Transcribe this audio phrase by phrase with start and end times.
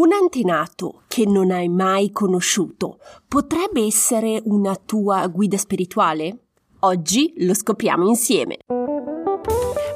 [0.00, 6.38] Un antenato che non hai mai conosciuto potrebbe essere una tua guida spirituale?
[6.78, 8.56] Oggi lo scopriamo insieme.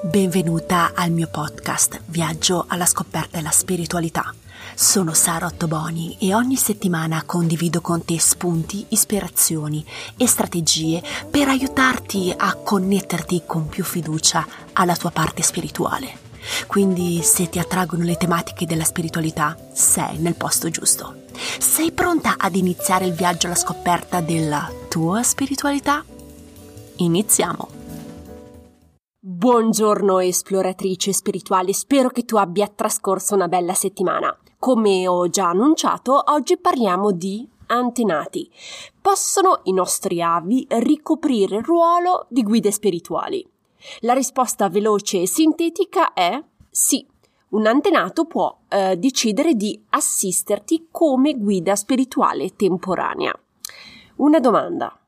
[0.02, 4.30] Benvenuta al mio podcast Viaggio alla scoperta della spiritualità.
[4.74, 9.82] Sono Sara Ottoboni e ogni settimana condivido con te spunti, ispirazioni
[10.18, 16.23] e strategie per aiutarti a connetterti con più fiducia alla tua parte spirituale.
[16.66, 21.22] Quindi se ti attraggono le tematiche della spiritualità, sei nel posto giusto.
[21.58, 26.04] Sei pronta ad iniziare il viaggio alla scoperta della tua spiritualità?
[26.96, 27.68] Iniziamo!
[29.18, 34.36] Buongiorno esploratrice spirituale, spero che tu abbia trascorso una bella settimana.
[34.58, 38.50] Come ho già annunciato, oggi parliamo di antenati.
[39.00, 43.46] Possono i nostri avi ricoprire il ruolo di guide spirituali?
[44.00, 47.06] La risposta veloce e sintetica è sì.
[47.50, 53.32] Un antenato può eh, decidere di assisterti come guida spirituale temporanea.
[54.16, 54.98] Una domanda.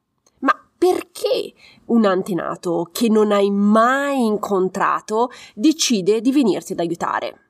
[0.40, 1.54] Ma perché
[1.86, 7.40] un antenato che non hai mai incontrato decide di venirti ad aiutare?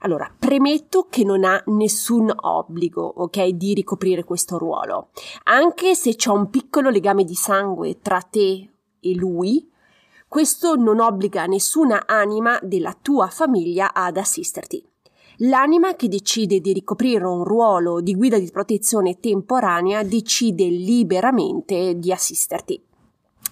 [0.00, 5.10] Allora, premetto che non ha nessun obbligo, ok, di ricoprire questo ruolo.
[5.44, 8.68] Anche se c'è un piccolo legame di sangue tra te
[9.00, 9.70] e lui,
[10.32, 14.82] questo non obbliga nessuna anima della tua famiglia ad assisterti.
[15.40, 22.10] L'anima che decide di ricoprire un ruolo di guida di protezione temporanea decide liberamente di
[22.10, 22.82] assisterti.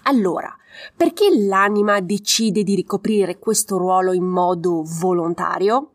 [0.05, 0.51] Allora,
[0.97, 5.91] perché l'anima decide di ricoprire questo ruolo in modo volontario?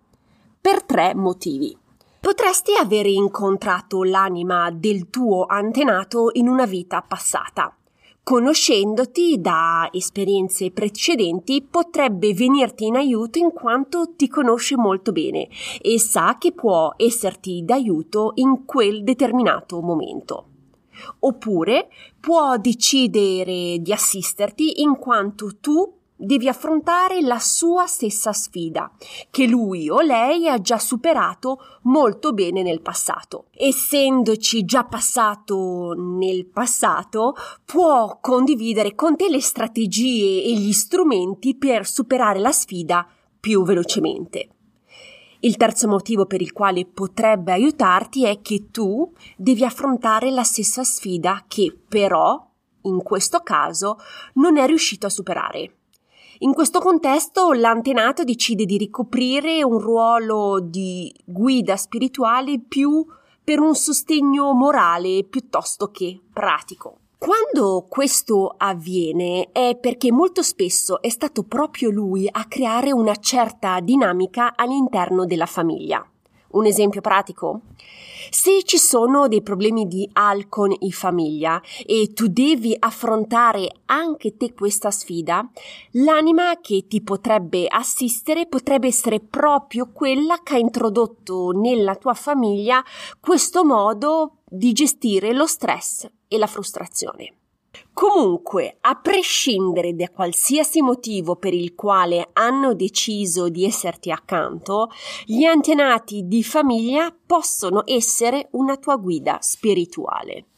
[0.61, 1.77] Per tre motivi.
[2.21, 7.77] Potresti avere incontrato l'anima del tuo antenato in una vita passata
[8.27, 15.47] conoscendoti da esperienze precedenti, potrebbe venirti in aiuto in quanto ti conosce molto bene
[15.81, 20.47] e sa che può esserti d'aiuto in quel determinato momento.
[21.21, 21.89] Oppure
[22.19, 28.91] può decidere di assisterti in quanto tu devi affrontare la sua stessa sfida,
[29.31, 33.47] che lui o lei ha già superato molto bene nel passato.
[33.53, 37.35] Essendoci già passato nel passato,
[37.65, 43.07] può condividere con te le strategie e gli strumenti per superare la sfida
[43.39, 44.49] più velocemente.
[45.41, 50.83] Il terzo motivo per il quale potrebbe aiutarti è che tu devi affrontare la stessa
[50.83, 52.45] sfida che però,
[52.83, 53.99] in questo caso,
[54.35, 55.75] non è riuscito a superare.
[56.41, 63.05] In questo contesto l'antenato decide di ricoprire un ruolo di guida spirituale più
[63.43, 66.99] per un sostegno morale piuttosto che pratico.
[67.17, 73.81] Quando questo avviene è perché molto spesso è stato proprio lui a creare una certa
[73.81, 76.07] dinamica all'interno della famiglia.
[76.57, 77.61] Un esempio pratico?
[78.31, 84.55] Se ci sono dei problemi di alcol in famiglia e tu devi affrontare anche te
[84.55, 85.47] questa sfida,
[85.93, 92.83] l'anima che ti potrebbe assistere potrebbe essere proprio quella che ha introdotto nella tua famiglia
[93.21, 97.46] questo modo di gestire lo stress e la frustrazione.
[97.97, 104.91] Comunque, a prescindere da qualsiasi motivo per il quale hanno deciso di esserti accanto,
[105.25, 110.49] gli antenati di famiglia possono essere una tua guida spirituale.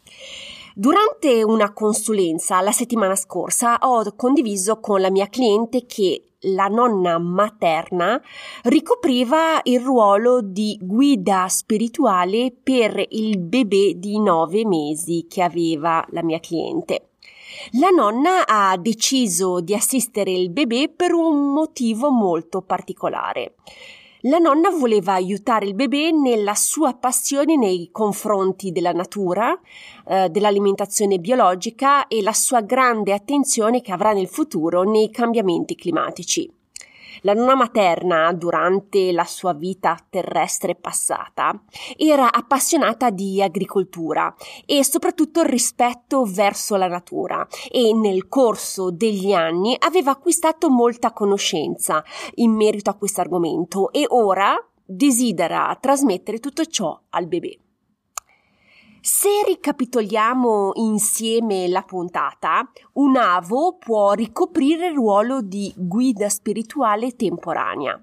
[0.75, 7.19] Durante una consulenza la settimana scorsa ho condiviso con la mia cliente che la nonna
[7.19, 8.21] materna
[8.65, 16.25] ricopriva il ruolo di guida spirituale per il bebè di nove mesi che aveva la
[16.25, 17.08] mia cliente.
[17.73, 23.55] La nonna ha deciso di assistere il bebè per un motivo molto particolare.
[24.23, 29.57] La nonna voleva aiutare il bebè nella sua passione nei confronti della natura,
[30.07, 36.58] eh, dell'alimentazione biologica e la sua grande attenzione che avrà nel futuro nei cambiamenti climatici.
[37.23, 41.63] La nonna materna, durante la sua vita terrestre passata,
[41.97, 44.35] era appassionata di agricoltura
[44.65, 52.03] e soprattutto rispetto verso la natura e nel corso degli anni aveva acquistato molta conoscenza
[52.37, 54.55] in merito a questo argomento e ora
[54.85, 57.68] desidera trasmettere tutto ciò al bebè.
[59.11, 67.99] Se ricapitoliamo insieme la puntata, un avo può ricoprire il ruolo di guida spirituale temporanea.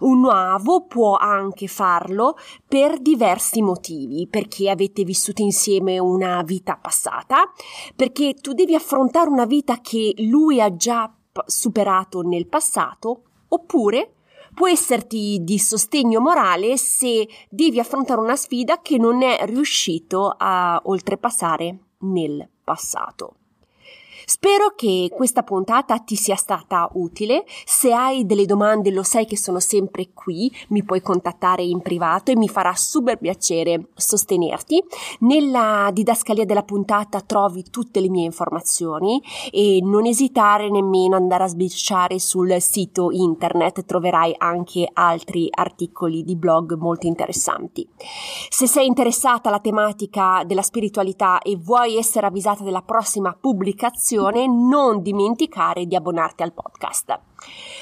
[0.00, 2.36] Un avo può anche farlo
[2.68, 7.50] per diversi motivi, perché avete vissuto insieme una vita passata,
[7.96, 11.10] perché tu devi affrontare una vita che lui ha già
[11.46, 14.16] superato nel passato, oppure
[14.54, 20.80] può esserti di sostegno morale se devi affrontare una sfida che non è riuscito a
[20.84, 23.36] oltrepassare nel passato.
[24.24, 27.44] Spero che questa puntata ti sia stata utile.
[27.64, 32.30] Se hai delle domande lo sai che sono sempre qui, mi puoi contattare in privato
[32.30, 34.82] e mi farà super piacere sostenerti.
[35.20, 41.44] Nella didascalia della puntata trovi tutte le mie informazioni e non esitare nemmeno ad andare
[41.44, 47.88] a sbirciare sul sito internet, troverai anche altri articoli di blog molto interessanti.
[48.48, 54.10] Se sei interessata alla tematica della spiritualità e vuoi essere avvisata della prossima pubblicazione,
[54.46, 57.20] non dimenticare di abbonarti al podcast.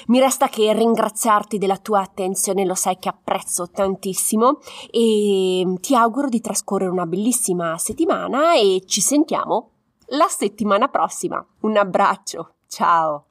[0.07, 4.59] Mi resta che ringraziarti della tua attenzione, lo sai che apprezzo tantissimo
[4.91, 9.71] e ti auguro di trascorrere una bellissima settimana e ci sentiamo
[10.09, 11.45] la settimana prossima.
[11.61, 13.30] Un abbraccio, ciao!